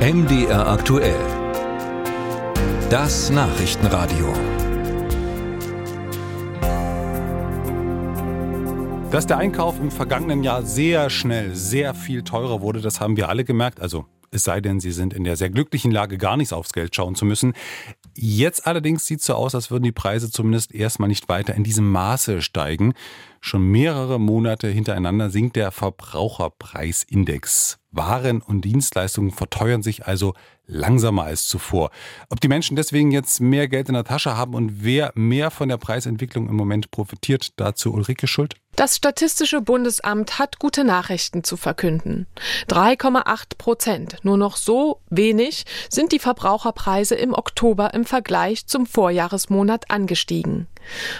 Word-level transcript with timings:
MDR 0.00 0.66
aktuell. 0.66 1.20
Das 2.88 3.28
Nachrichtenradio. 3.28 4.32
Dass 9.10 9.26
der 9.26 9.36
Einkauf 9.36 9.78
im 9.78 9.90
vergangenen 9.90 10.42
Jahr 10.42 10.62
sehr 10.62 11.10
schnell 11.10 11.54
sehr 11.54 11.92
viel 11.92 12.22
teurer 12.22 12.62
wurde, 12.62 12.80
das 12.80 12.98
haben 12.98 13.18
wir 13.18 13.28
alle 13.28 13.44
gemerkt. 13.44 13.78
Also 13.78 14.06
es 14.30 14.42
sei 14.42 14.62
denn, 14.62 14.80
Sie 14.80 14.92
sind 14.92 15.12
in 15.12 15.24
der 15.24 15.36
sehr 15.36 15.50
glücklichen 15.50 15.90
Lage, 15.90 16.16
gar 16.16 16.38
nichts 16.38 16.54
aufs 16.54 16.72
Geld 16.72 16.96
schauen 16.96 17.14
zu 17.14 17.26
müssen. 17.26 17.52
Jetzt 18.16 18.66
allerdings 18.66 19.04
sieht 19.04 19.20
es 19.20 19.26
so 19.26 19.34
aus, 19.34 19.54
als 19.54 19.70
würden 19.70 19.84
die 19.84 19.92
Preise 19.92 20.30
zumindest 20.30 20.72
erstmal 20.74 21.10
nicht 21.10 21.28
weiter 21.28 21.54
in 21.54 21.62
diesem 21.62 21.90
Maße 21.90 22.40
steigen. 22.40 22.94
Schon 23.42 23.62
mehrere 23.62 24.20
Monate 24.20 24.68
hintereinander 24.68 25.30
sinkt 25.30 25.56
der 25.56 25.70
Verbraucherpreisindex. 25.70 27.78
Waren 27.90 28.42
und 28.42 28.64
Dienstleistungen 28.64 29.32
verteuern 29.32 29.82
sich 29.82 30.06
also 30.06 30.34
langsamer 30.66 31.24
als 31.24 31.48
zuvor. 31.48 31.90
Ob 32.28 32.40
die 32.40 32.48
Menschen 32.48 32.76
deswegen 32.76 33.10
jetzt 33.10 33.40
mehr 33.40 33.66
Geld 33.66 33.88
in 33.88 33.94
der 33.94 34.04
Tasche 34.04 34.36
haben 34.36 34.54
und 34.54 34.84
wer 34.84 35.10
mehr 35.14 35.50
von 35.50 35.68
der 35.68 35.78
Preisentwicklung 35.78 36.48
im 36.48 36.54
Moment 36.54 36.92
profitiert, 36.92 37.54
dazu 37.56 37.92
Ulrike 37.92 38.28
Schuld. 38.28 38.54
Das 38.76 38.96
Statistische 38.96 39.60
Bundesamt 39.60 40.38
hat 40.38 40.60
gute 40.60 40.84
Nachrichten 40.84 41.42
zu 41.42 41.56
verkünden. 41.56 42.28
3,8 42.68 43.58
Prozent, 43.58 44.18
nur 44.22 44.36
noch 44.36 44.56
so 44.56 45.00
wenig, 45.10 45.64
sind 45.88 46.12
die 46.12 46.20
Verbraucherpreise 46.20 47.16
im 47.16 47.34
Oktober 47.34 47.92
im 47.92 48.04
Vergleich 48.04 48.66
zum 48.66 48.86
Vorjahresmonat 48.86 49.90
angestiegen. 49.90 50.68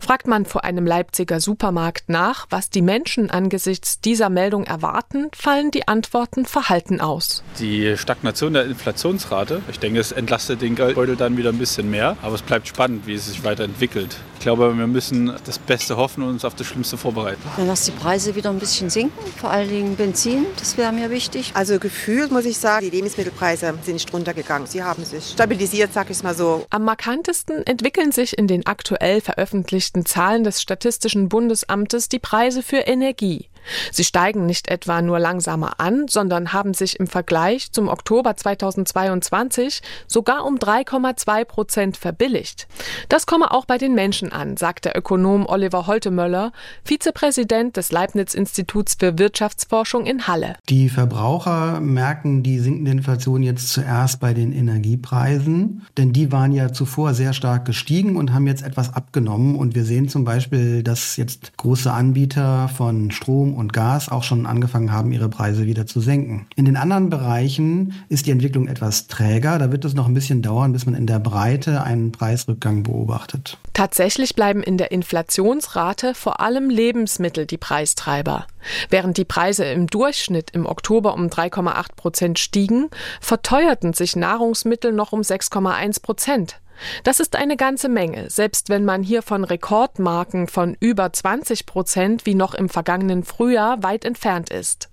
Fragt 0.00 0.26
man 0.26 0.46
vor 0.46 0.64
einem 0.64 0.86
Leipziger 0.86 1.40
Supermarkt 1.40 2.08
nach, 2.08 2.46
was 2.50 2.70
die 2.70 2.82
Menschen 2.82 3.30
angesichts 3.30 4.00
dieser 4.00 4.30
Meldung 4.30 4.64
erwarten, 4.64 5.28
fallen 5.34 5.70
die 5.70 5.88
Antworten 5.88 6.46
verhalten 6.46 7.00
aus. 7.00 7.42
Die 7.58 7.96
Stagnation 7.96 8.52
der 8.52 8.66
Inflationsrate, 8.66 9.62
ich 9.70 9.78
denke, 9.78 10.00
es 10.00 10.12
entlastet 10.12 10.62
den 10.62 10.74
Geldbeutel 10.74 11.16
dann 11.16 11.36
wieder 11.36 11.50
ein 11.50 11.58
bisschen 11.58 11.90
mehr, 11.90 12.16
aber 12.22 12.34
es 12.34 12.42
bleibt 12.42 12.68
spannend, 12.68 13.06
wie 13.06 13.14
es 13.14 13.26
sich 13.26 13.44
weiterentwickelt. 13.44 14.16
Ich 14.46 14.48
glaube, 14.48 14.78
wir 14.78 14.86
müssen 14.86 15.32
das 15.44 15.58
Beste 15.58 15.96
hoffen 15.96 16.22
und 16.22 16.28
uns 16.28 16.44
auf 16.44 16.54
das 16.54 16.68
Schlimmste 16.68 16.96
vorbereiten. 16.96 17.42
Wenn 17.56 17.66
dass 17.66 17.82
die 17.82 17.90
Preise 17.90 18.36
wieder 18.36 18.50
ein 18.50 18.60
bisschen 18.60 18.90
sinken, 18.90 19.18
vor 19.38 19.50
allen 19.50 19.68
Dingen 19.68 19.96
Benzin, 19.96 20.46
das 20.56 20.78
wäre 20.78 20.92
mir 20.92 21.10
wichtig. 21.10 21.50
Also 21.54 21.80
gefühlt 21.80 22.30
muss 22.30 22.44
ich 22.44 22.56
sagen, 22.56 22.84
die 22.88 22.96
Lebensmittelpreise 22.96 23.74
sind 23.82 23.94
nicht 23.94 24.12
runtergegangen. 24.12 24.68
Sie 24.68 24.84
haben 24.84 25.04
sich 25.04 25.30
stabilisiert, 25.30 25.92
sag 25.92 26.10
ich 26.10 26.22
mal 26.22 26.36
so. 26.36 26.64
Am 26.70 26.84
markantesten 26.84 27.66
entwickeln 27.66 28.12
sich 28.12 28.38
in 28.38 28.46
den 28.46 28.64
aktuell 28.66 29.20
veröffentlichten 29.20 30.06
Zahlen 30.06 30.44
des 30.44 30.62
Statistischen 30.62 31.28
Bundesamtes 31.28 32.08
die 32.08 32.20
Preise 32.20 32.62
für 32.62 32.76
Energie. 32.76 33.48
Sie 33.90 34.04
steigen 34.04 34.46
nicht 34.46 34.68
etwa 34.68 35.02
nur 35.02 35.18
langsamer 35.18 35.80
an, 35.80 36.06
sondern 36.08 36.52
haben 36.52 36.74
sich 36.74 36.98
im 37.00 37.06
Vergleich 37.06 37.72
zum 37.72 37.88
Oktober 37.88 38.36
2022 38.36 39.82
sogar 40.06 40.44
um 40.44 40.56
3,2 40.56 41.44
Prozent 41.44 41.96
verbilligt. 41.96 42.66
Das 43.08 43.26
komme 43.26 43.50
auch 43.50 43.64
bei 43.64 43.78
den 43.78 43.94
Menschen 43.94 44.32
an, 44.32 44.56
sagt 44.56 44.84
der 44.84 44.96
Ökonom 44.96 45.46
Oliver 45.46 45.86
Holtemöller, 45.86 46.52
Vizepräsident 46.84 47.76
des 47.76 47.92
Leibniz-Instituts 47.92 48.96
für 48.98 49.18
Wirtschaftsforschung 49.18 50.06
in 50.06 50.26
Halle. 50.26 50.56
Die 50.68 50.88
Verbraucher 50.88 51.80
merken 51.80 52.42
die 52.42 52.58
sinkende 52.58 52.90
Inflation 52.90 53.42
jetzt 53.42 53.70
zuerst 53.70 54.20
bei 54.20 54.34
den 54.34 54.52
Energiepreisen, 54.52 55.86
denn 55.96 56.12
die 56.12 56.32
waren 56.32 56.52
ja 56.52 56.72
zuvor 56.72 57.14
sehr 57.14 57.32
stark 57.32 57.64
gestiegen 57.64 58.16
und 58.16 58.32
haben 58.32 58.46
jetzt 58.46 58.62
etwas 58.62 58.94
abgenommen. 58.94 59.56
Und 59.56 59.74
wir 59.74 59.84
sehen 59.84 60.08
zum 60.08 60.24
Beispiel, 60.24 60.82
dass 60.82 61.16
jetzt 61.16 61.56
große 61.56 61.92
Anbieter 61.92 62.68
von 62.68 63.10
Strom 63.10 63.54
und 63.56 63.72
Gas 63.72 64.08
auch 64.08 64.22
schon 64.22 64.46
angefangen 64.46 64.92
haben, 64.92 65.12
ihre 65.12 65.28
Preise 65.28 65.66
wieder 65.66 65.86
zu 65.86 66.00
senken. 66.00 66.46
In 66.54 66.64
den 66.64 66.76
anderen 66.76 67.10
Bereichen 67.10 67.94
ist 68.08 68.26
die 68.26 68.30
Entwicklung 68.30 68.68
etwas 68.68 69.06
träger. 69.08 69.58
Da 69.58 69.72
wird 69.72 69.84
es 69.84 69.94
noch 69.94 70.06
ein 70.06 70.14
bisschen 70.14 70.42
dauern, 70.42 70.72
bis 70.72 70.86
man 70.86 70.94
in 70.94 71.06
der 71.06 71.18
Breite 71.18 71.82
einen 71.82 72.12
Preisrückgang 72.12 72.82
beobachtet. 72.82 73.58
Tatsächlich 73.72 74.34
bleiben 74.34 74.62
in 74.62 74.78
der 74.78 74.92
Inflationsrate 74.92 76.14
vor 76.14 76.40
allem 76.40 76.70
Lebensmittel 76.70 77.46
die 77.46 77.58
Preistreiber. 77.58 78.46
Während 78.90 79.16
die 79.16 79.24
Preise 79.24 79.64
im 79.64 79.86
Durchschnitt 79.86 80.50
im 80.50 80.66
Oktober 80.66 81.14
um 81.14 81.26
3,8 81.26 81.94
Prozent 81.96 82.38
stiegen, 82.38 82.88
verteuerten 83.20 83.92
sich 83.92 84.16
Nahrungsmittel 84.16 84.92
noch 84.92 85.12
um 85.12 85.20
6,1 85.20 86.02
Prozent. 86.02 86.60
Das 87.04 87.20
ist 87.20 87.36
eine 87.36 87.56
ganze 87.56 87.88
Menge, 87.88 88.30
selbst 88.30 88.68
wenn 88.68 88.84
man 88.84 89.02
hier 89.02 89.22
von 89.22 89.44
Rekordmarken 89.44 90.48
von 90.48 90.76
über 90.80 91.12
20 91.12 91.66
Prozent 91.66 92.26
wie 92.26 92.34
noch 92.34 92.54
im 92.54 92.68
vergangenen 92.68 93.24
Frühjahr 93.24 93.82
weit 93.82 94.04
entfernt 94.04 94.50
ist. 94.50 94.88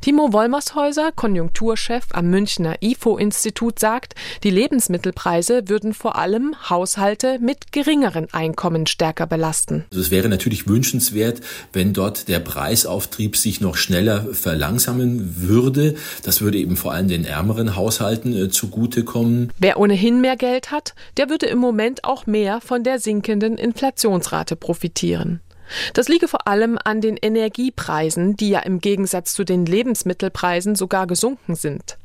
Timo 0.00 0.32
Wollmershäuser, 0.32 1.12
Konjunkturchef 1.12 2.06
am 2.12 2.30
Münchner 2.30 2.76
IFO-Institut, 2.80 3.78
sagt, 3.78 4.14
die 4.42 4.50
Lebensmittelpreise 4.50 5.68
würden 5.68 5.94
vor 5.94 6.16
allem 6.16 6.54
Haushalte 6.68 7.38
mit 7.40 7.72
geringeren 7.72 8.28
Einkommen 8.32 8.86
stärker 8.86 9.26
belasten. 9.26 9.84
Also 9.90 10.00
es 10.00 10.10
wäre 10.10 10.28
natürlich 10.28 10.68
wünschenswert, 10.68 11.40
wenn 11.72 11.92
dort 11.92 12.28
der 12.28 12.40
Preisauftrieb 12.40 13.36
sich 13.36 13.60
noch 13.60 13.76
schneller 13.76 14.26
verlangsamen 14.32 15.36
würde. 15.38 15.94
Das 16.22 16.40
würde 16.40 16.58
eben 16.58 16.76
vor 16.76 16.92
allem 16.92 17.08
den 17.08 17.24
ärmeren 17.24 17.76
Haushalten 17.76 18.36
äh, 18.36 18.48
zugutekommen. 18.48 19.52
Wer 19.58 19.78
ohnehin 19.78 20.20
mehr 20.20 20.36
Geld 20.36 20.70
hat, 20.70 20.94
der 21.16 21.28
würde 21.28 21.46
im 21.46 21.58
Moment 21.58 22.04
auch 22.04 22.26
mehr 22.26 22.60
von 22.60 22.84
der 22.84 22.98
sinkenden 22.98 23.58
Inflationsrate 23.58 24.56
profitieren. 24.56 25.40
Das 25.92 26.08
liege 26.08 26.28
vor 26.28 26.46
allem 26.46 26.78
an 26.82 27.00
den 27.00 27.16
Energiepreisen, 27.16 28.36
die 28.36 28.50
ja 28.50 28.60
im 28.60 28.80
Gegensatz 28.80 29.34
zu 29.34 29.44
den 29.44 29.66
Lebensmittelpreisen 29.66 30.74
sogar 30.74 31.06
gesunken 31.06 31.54
sind. 31.54 31.96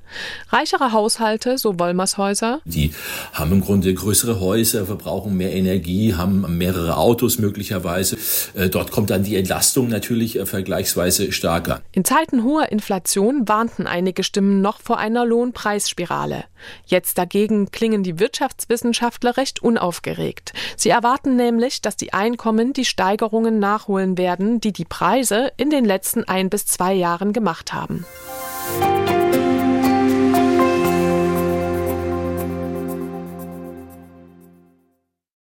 Reichere 0.50 0.92
Haushalte, 0.92 1.58
so 1.58 1.80
Wollmershäuser, 1.80 2.62
die 2.66 2.92
haben 3.34 3.52
im 3.52 3.62
Grunde 3.62 3.94
größere 3.94 4.40
Häuser, 4.40 4.86
verbrauchen 4.86 5.36
mehr 5.36 5.54
Energie, 5.54 6.14
haben 6.14 6.58
mehrere 6.58 6.98
Autos 6.98 7.40
möglicherweise. 7.40 8.18
Äh, 8.54 8.70
dort 8.70 8.92
kommt 8.92 9.10
dann 9.10 9.24
die 9.24 9.36
Entlastung 9.36 9.90
natürlich 9.90 10.38
äh, 10.38 10.46
vergleichsweise 10.46 11.32
stärker. 11.32 11.82
In 11.92 12.06
Zeiten 12.06 12.44
hoher 12.44 12.72
Inflation 12.72 13.48
warnten 13.48 13.88
einige 13.88 14.24
Stimmen 14.24 14.62
noch 14.62 14.80
vor 14.82 14.98
einer 14.98 15.26
Lohnpreisspirale. 15.26 16.46
Jetzt 16.86 17.18
dagegen 17.18 17.72
klingen 17.72 18.04
die 18.04 18.20
Wirtschaftswissenschaftler 18.20 19.38
recht 19.38 19.62
unaufgeregt. 19.62 20.54
Sie 20.78 20.90
erwarten 20.90 21.36
nämlich, 21.36 21.82
dass 21.82 21.96
die 21.96 22.14
Einkommen 22.14 22.74
die 22.74 22.86
Steigerungen 22.86 23.60
nachholen 23.60 24.18
werden, 24.18 24.60
die 24.62 24.74
die 24.74 24.86
Preise 24.86 25.52
in 25.58 25.70
den 25.70 25.86
letzten 25.86 26.24
ein 26.24 26.50
bis 26.50 26.66
zwei 26.66 26.94
Jahren 26.94 27.34
gemacht 27.34 27.74
haben. 27.74 28.06